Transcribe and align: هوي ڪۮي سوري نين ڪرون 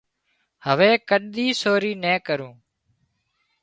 هوي 0.65 0.91
ڪۮي 1.09 1.47
سوري 1.61 1.93
نين 2.03 2.15
ڪرون 2.27 2.53